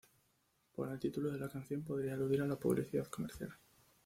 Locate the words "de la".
1.31-1.47